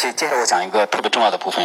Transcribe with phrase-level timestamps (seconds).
[0.00, 1.62] 且接着我讲一个特别重要的部分，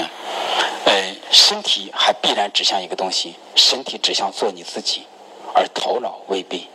[0.84, 5.08] 呃，身体还必然指向一个东西，身体指向做你自己，
[5.54, 6.68] 而头脑未必。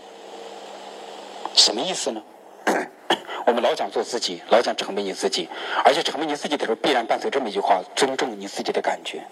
[1.54, 2.22] 什么意思呢？
[3.44, 5.50] 我们老讲做自己，老讲成为你自己，
[5.84, 9.22] 而且成为你自己的时候，必然伴随这么一句话：尊重你自己的感觉，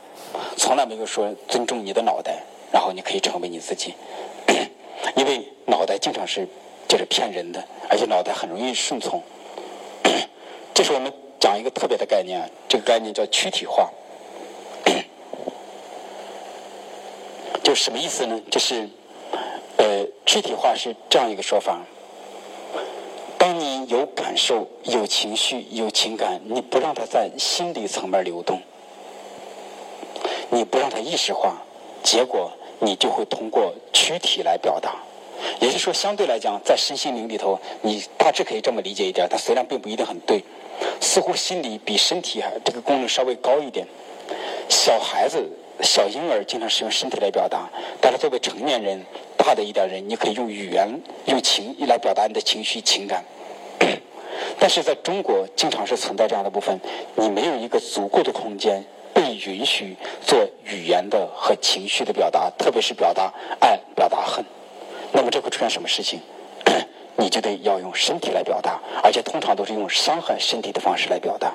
[0.58, 3.94] 从来没有说尊重你的脑袋，然后你可以成为你自己，
[5.16, 6.46] 因为脑袋经常是
[6.86, 9.22] 就是骗人的，而且脑袋很容易顺从。
[10.74, 11.10] 这是我们
[11.48, 13.90] 讲一个特别的概念，这个概念叫躯体化，
[17.64, 18.38] 就什么意思呢？
[18.50, 18.86] 就是
[19.78, 21.80] 呃，躯体化是这样一个说法。
[23.38, 28.60] 当你有感受、有情绪、有情感，你不让它在心理层面流动，
[30.50, 31.62] 你不让它意识化，
[32.02, 34.96] 结果你就会通过躯体来表达。
[35.60, 40.42] 也就是说，相对来讲，在身心灵里头，你大致可以这么理解一点，它虽然并不一定很对，
[41.00, 43.86] 似乎心理比身体还这个功能稍微高一点。
[44.68, 45.48] 小孩子、
[45.82, 47.68] 小婴儿经常使用身体来表达，
[48.00, 49.04] 但是作为成年人。
[49.38, 53.24] 大的一点人，你可以用语言、用情来表达你的情绪、情感。
[54.58, 56.78] 但是在中国，经常是存在这样的部分，
[57.14, 58.84] 你没有一个足够的空间
[59.14, 64.44] 被允许做语言的和情绪的表达，特别是表达爱、表达恨。
[65.12, 66.20] 那么这会出现什么事情？
[67.16, 71.54] 你就得要用身体来表达，而且通常都是用伤害身体的方式来表达。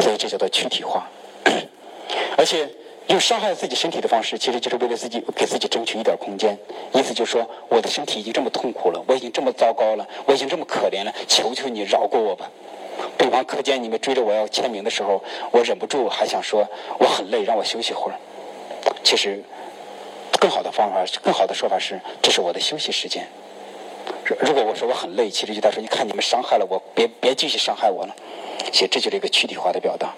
[0.00, 1.08] 所以这叫做躯体化，
[2.36, 2.68] 而且。
[3.08, 6.58] 用伤害自己身体的方式，其实就是为了自己给自己争取一点空间。
[6.92, 12.50] 意思就是说，我的身体已经这么痛苦了，我已经这么糟糕了，我已经这么可怜了，求求你饶过我吧。
[13.16, 16.68] 对方课间你们追着我要签名的时候，我忍不住还想说
[16.98, 18.18] 我很累，让我休息会儿。
[19.04, 19.44] 其实，
[20.36, 23.26] 更好的方法，更好的说法是，这是我的休息时间。
[24.40, 28.14] 如果我说我很累，其实就在说，你看你们伤害了我，别别继续伤害我了。
[28.72, 30.14] 其实这就是一个躯体化的表达。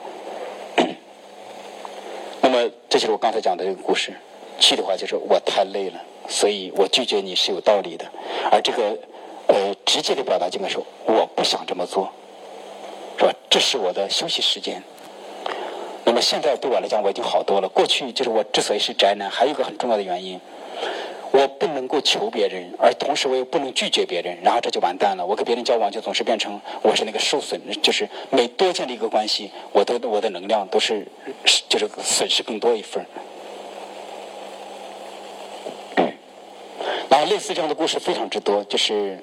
[2.41, 4.13] 那么，这就是我刚才讲的这个故事。
[4.61, 8.05] 去的话就是我太累了，所以我拒绝你是有道理的。
[8.51, 8.99] 而这个
[9.47, 12.11] 呃直接的表达，应该说我不想这么做，
[13.19, 13.33] 是吧？
[13.49, 14.83] 这是我的休息时间。
[16.09, 17.69] 那么现在对我来讲，我已经好多了。
[17.69, 20.41] 过去就是我之所以是宅男，还有一个很重要的原因。
[21.31, 25.27] 我不能够求别人，而同时我又不能拒绝别人，然后这就完蛋了。
[25.27, 31.07] 我跟别人交往就总是变成我是那个受损，就是每多建立一个关系，我的我的能量都是
[31.69, 33.05] 就是损失更多一份。
[37.11, 39.23] 然后类似这样的故事非常之多，就是，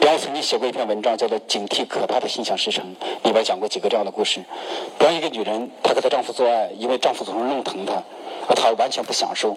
[0.00, 4.40] 比方曾经写过一篇文章，叫做《警惕可怕的心想事成》，里边讲过几个这样的故事。
[4.98, 8.02] 比方一个女人，她和她丈夫做爱，因为丈夫总是弄疼她，
[8.48, 9.54] 而她完全不享受。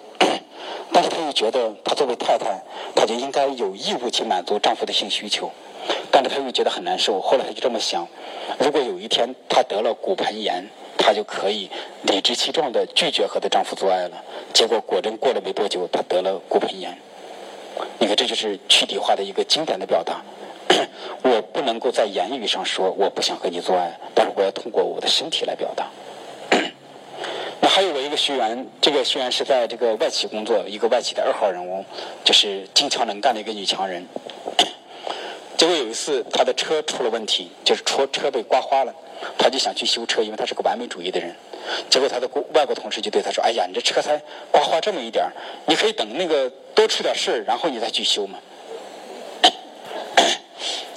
[0.91, 2.61] 但是她又觉得，她作为太太，
[2.93, 5.49] 她就应该有义务去满足丈夫的性需求。
[6.11, 7.21] 但是她又觉得很难受。
[7.21, 8.05] 后来她就这么想：
[8.59, 10.67] 如果有一天她得了骨盆炎，
[10.97, 11.69] 她就可以
[12.01, 14.21] 理直气壮地拒绝和她丈夫做爱了。
[14.51, 16.97] 结果果真过了没多久，她得了骨盆炎。
[17.99, 20.21] 你看，这就是躯体化的一个经典的表达。
[21.23, 25.87] 我不能够在言语上说我不想和你做爱，但是我要通过我的身体来表达。
[27.61, 31.85] 那还有我一个学员，这个学员是在这个外企工作，一个外企的二号人物，
[32.23, 34.05] 就是金强能干的一个女强人。
[35.93, 38.93] 次，他的车出了问题，就是车车被刮花了，
[39.37, 41.35] 他就想去修车，因为他是个完美主义的人。
[41.89, 44.21] 结果他的外国同事就对他说：“哎呀，你这车才
[44.51, 45.25] 刮花这么一点
[45.65, 48.39] 你可以等那个多出点事然后你再去修嘛。”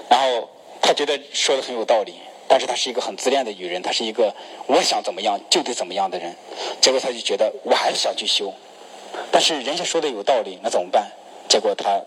[0.09, 2.15] 然后他觉得说的很有道理。
[2.49, 4.33] 但是他是一个很自恋的女人，他是一个
[4.69, 6.33] 我想怎么样就得怎么样的人。
[6.81, 8.55] 结果他就觉得我还是想去修，
[9.33, 11.11] 但是人家说的有道理，那怎么办？
[11.49, 12.01] 结果他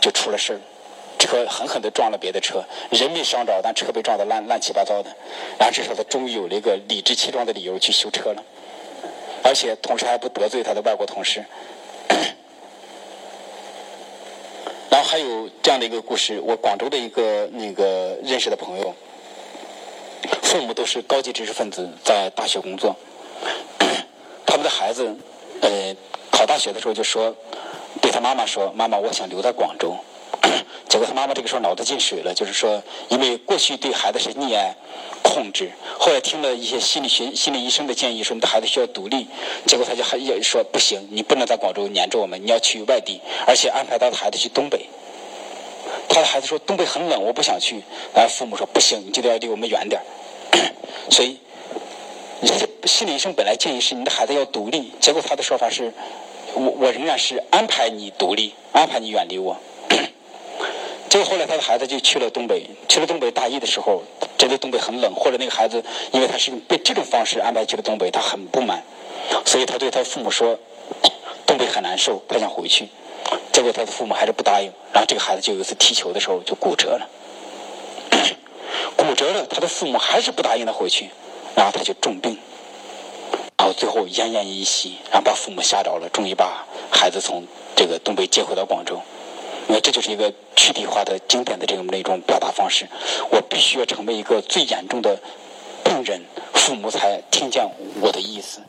[0.00, 0.60] 就出了事儿，
[1.18, 5.10] 车狠狠地撞了别的车，人没伤着，但车被撞得烂乱七八糟的。
[5.58, 8.42] 然后这时候他终于有了一个理直气壮的理由去修车了，
[9.42, 11.44] 而且同时还不得罪他的外国同事。
[14.90, 18.94] 然后还有这样的一个故事，我广州的一个那个认识的朋友。
[20.42, 22.96] 父母都是高级知识分子，在大学工作。
[24.46, 25.14] 他们的孩子，
[25.60, 25.94] 呃，
[26.30, 27.34] 考大学的时候就说，
[28.00, 29.94] 对他妈妈说：“妈妈，我想留在广州。”
[30.88, 34.74] 结果他妈妈这个时候脑子进水了，就是说，因为过去对孩子是溺爱、
[35.22, 39.26] 控制，后来听了一些心理学、心理医生的建议，说你的孩子需要独立。
[39.66, 44.86] 结果他就还也说：“不行，你不能在广州黏着我们，你要去外地，而且安排他的孩子去东北。”
[46.08, 47.82] 他的孩子说：“东北很冷，我不想去。”
[48.14, 50.00] 然后父母说：“不行，你就得要离我们远点
[51.10, 51.38] 所以，
[52.84, 55.92] 心理医生本来建议是你的孩子要独立，结果他的说法是
[56.54, 59.56] ：“我我仍然是安排你独立，安排你远离我。”
[61.16, 64.02] 所以后来他的孩子就去了东北，去了东北大一的时候，
[64.36, 65.82] 觉得东北很冷，或者那个孩子
[66.12, 68.82] 因为他是被这种方式安排去了东北，他很不满，
[69.46, 70.58] 所以他对他父母说，
[71.46, 72.90] 东北很难受，他想回去。
[73.50, 77.08] 结果他的父母还是不答应，然后这个孩子就有一次踢球的时候就骨折了，
[78.94, 81.08] 骨折了，他的父母还是不答应他回去，
[81.54, 82.38] 然后他就重病，
[83.56, 89.00] 然后最后奄奄一息，然后把父母吓着了，终于把孩子从这个东北接回到广州。
[89.68, 92.86] 那这就是一个躯体化的经典的这种那种表达方式，
[93.30, 95.18] 我必须要成为一个最严重的
[95.84, 96.22] 病人，
[96.54, 97.68] 父母才听见
[98.00, 98.60] 我的意思。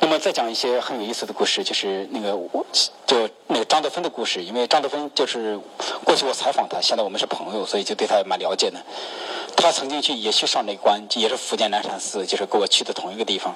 [0.00, 2.66] 那么再讲一些很有意思的故事，就是那个我
[3.06, 4.44] 就那个张德芬的故事。
[4.44, 5.58] 因为张德芬就是
[6.04, 8.78] 过去我采访他，现在我们是朋友，所以就对他蛮了解的。
[9.64, 13.54] 他曾经去也去上内关，也是福建南山寺，就是跟我去的同一个地方。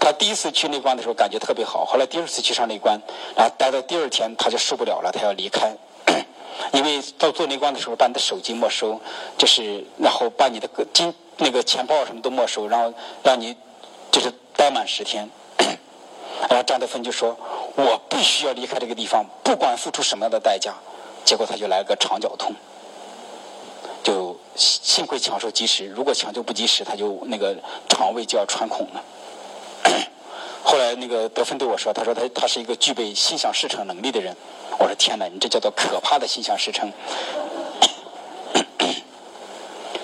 [0.00, 3.00] 他第一次去内关的时候感觉特别好，后来第二次去上内关，
[3.36, 5.72] 然后待到第二天他就受不了了，他要离开，
[6.74, 9.00] 因为到做内关的时候把你的手机没收，
[9.38, 12.92] 就是然后把你的金那个钱包什么都没收，然后
[13.22, 13.54] 让你
[14.10, 15.30] 就是待满十天。
[16.50, 17.36] 然后张德芬就说
[17.76, 20.74] ：“我必须要离开这个地方，不管付出什么样的代价。”
[21.24, 22.52] 结果他就来了个肠绞痛，
[24.02, 24.25] 就
[24.56, 27.54] 幸亏抢救及时，如果抢救不及时，他就那个
[27.88, 29.02] 肠胃就要穿孔了。
[30.64, 34.34] 后来那个德芬对我说：“他说他他是一个具备心想事成能力的人。”
[34.78, 36.92] 我说：“天哪，你这叫做可怕的心想事成。”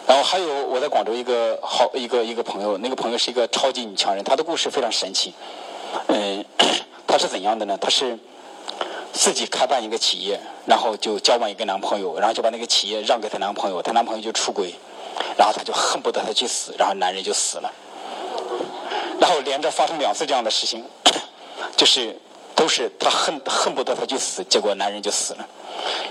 [0.06, 5.34] 然后还有我在广州一个好一个一个朋友，那个朋友是一个超级女强人，她的故事非常神奇。
[6.06, 6.44] 嗯，
[7.08, 7.76] 她是怎样的呢？
[7.78, 8.18] 她是
[9.12, 14.74] 自己开办一个企业，然后就交往一个男朋友，然后就把那个企业让给她男朋友，她男朋友就出轨，
[15.36, 17.70] 然后她就恨不得他去死，然后男人就死了。
[19.20, 20.84] 然后连着发生两次这样的事情，
[21.76, 22.18] 就是
[22.54, 25.46] 都是她恨恨不得他去死，结果男人就死了。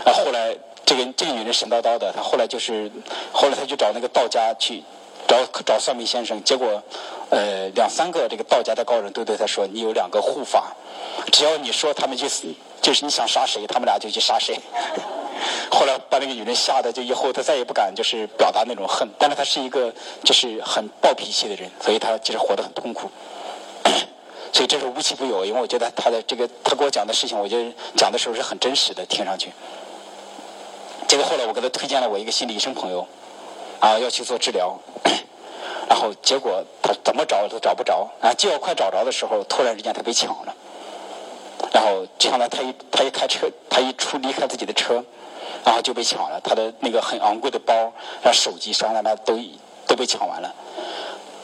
[0.05, 0.55] 然后后来
[0.85, 2.91] 这个这个女人神叨叨的，她后来就是
[3.31, 4.83] 后来她就找那个道家去。
[5.27, 6.83] 找找算命先生，结果，
[7.29, 10.75] 呃，两三个这个道家的高人都对他说：“你有两个护法，
[11.31, 14.59] 只要你说他们去死，就是你想杀谁，他们俩就去杀谁。”
[15.71, 19.07] 后来把那个女人吓得，就以后她再也不敢就是表达那种恨。
[19.17, 19.93] 但是她是一个
[20.23, 23.09] 就是很暴脾气的人，所以她其实活得很痛苦。
[24.53, 29.51] 所以这是无奇不有，因为我觉得他的这个他给我讲的事情，我觉得讲的时候是很真实的，听上去。
[31.07, 33.07] 结果后来我给他推荐了我一个心理医生朋友。
[33.79, 34.79] 啊，要去做治疗，
[35.89, 40.53] 然后结果他怎么找都找不着，啊，就要快找着的时候，突然之间他被抢了，
[41.73, 45.03] 然后抢了，他一他一开车，他一出离开自己的车，
[45.63, 47.73] 然后就被抢了，他的那个很昂贵的包，
[48.21, 49.39] 然后手机啥的那都
[49.87, 50.53] 都被抢完了，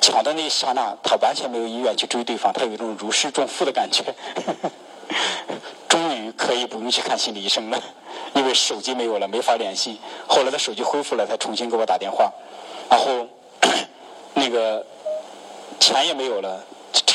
[0.02, 4.04] 抢的那一刹那，他完全没有意愿去追对方，他有一种如释重负的感觉，
[5.88, 7.82] 终于可以不用去看心理医生了。
[8.34, 10.00] 因为手机没有了，没法联系。
[10.28, 12.32] 后来他手机恢复了，他重新给我打电话，
[12.90, 13.26] 然后
[14.36, 14.86] 那个
[15.80, 16.64] 钱也没有了，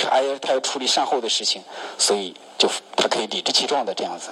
[0.07, 1.63] 还要他要处理善后的事情，
[1.99, 4.31] 所以就他可以理直气壮的这样子。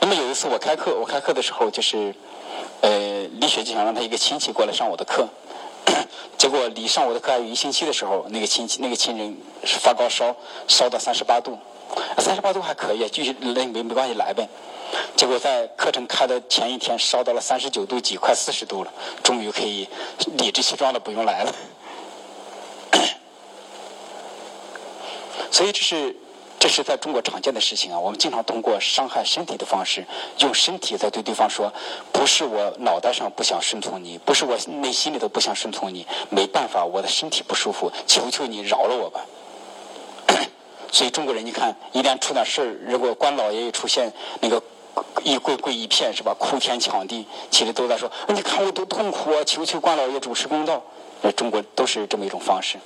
[0.00, 2.14] 那么有一次我开课，我开课的时候就是
[2.80, 5.28] 呃，李雪就想让他一个亲戚过来上我的课，
[6.38, 10.36] 结果离上我的课还有一星期的时候，那个亲戚那个亲人发高烧，
[10.68, 11.58] 烧到三十八度。
[12.18, 14.46] 三十八度还可以，继续那没没关系来呗。
[15.16, 18.92] 结果在课程开的前一天烧到了三十九度几，快四十度了，
[19.22, 19.88] 终于可以
[20.36, 21.54] 理直气壮的不用来了。
[25.56, 26.14] 所以这是
[26.58, 27.98] 这是在中国常见的事情啊。
[27.98, 30.04] 我们经常通过伤害身体的方式，
[30.40, 31.72] 用身体在对对方说
[32.12, 39.24] ：“不是我脑袋上不想顺从你，不是我内心里头不想顺从你，没办法，我的身体不舒服，求求你饶了我吧。
[40.92, 44.62] ”所以中国人，你看，一旦出点事儿，如果关老爷一出现，那个
[45.22, 46.36] 一跪跪一片是吧？
[46.38, 49.42] 哭天抢地，其实都在说：“你看我多痛苦啊！
[49.46, 50.82] 求求关老爷主持公道。”
[51.22, 52.76] 呃，中国都是这么一种方式。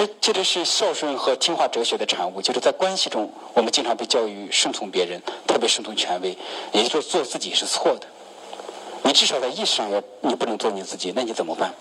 [0.00, 6.38] 这这个是孝顺和听话哲学的产物，就是在关系中，我们经常被教育顺从别人，特别顺从权威，
[6.72, 8.06] 也就是说做自己是错的。
[9.02, 11.74] 你至少在意识上要，你不能做你自己，那你怎么办？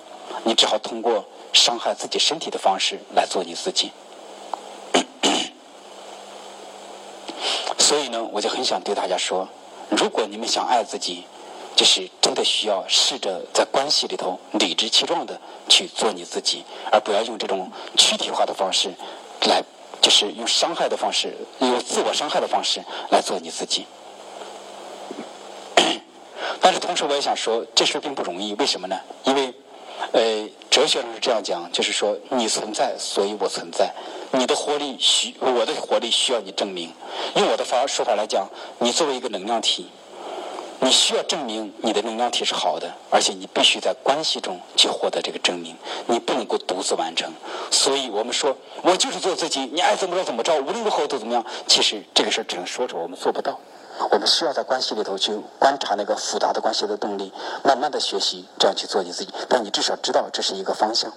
[0.44, 1.24] 你只好通过。
[1.52, 3.92] 伤害自己身体的方式来做你自己，
[7.80, 9.50] 所以呢，我就很想对大家说：
[9.90, 11.24] 如果你们想爱自己，
[11.80, 18.92] 就是真的需要试着在关系里头理直气壮的去做你自己，而不要用这种躯体化的方式
[19.48, 19.64] 来，
[20.02, 22.82] 就是用伤害的方式，用自我伤害的方式
[23.12, 23.86] 来做你自己。
[26.60, 28.54] 但是同时，我也想说，这事并不容易。
[28.56, 29.00] 为什么呢？
[29.24, 29.54] 因为
[30.12, 33.94] 呃，哲学上是这样讲，就是说你存在，所以我存在。
[34.32, 36.92] 你的活力需我的活力需要你证明。
[37.36, 39.88] 用我的法说法来讲，你作为一个能量体，
[40.82, 45.76] 你需要证明你的能量体是好的，而且你必须在关系中去获得这个证明。
[46.08, 47.32] 你不能够独自完成。
[47.70, 51.46] 所以我们说，我就是做自己，你爱怎么着怎么着，无论如何都怎么样。
[51.68, 53.60] 其实这个事儿只能说着，我们做不到。
[54.12, 57.34] 我们需要在关系里头去观察那个复杂的关系的动力，
[57.64, 59.34] 慢慢的学习，这样去做你自己。
[59.50, 61.12] 但你至少知道这是一个方向。